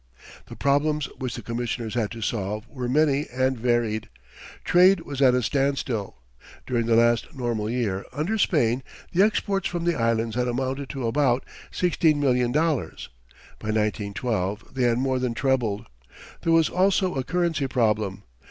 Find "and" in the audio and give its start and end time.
3.31-3.55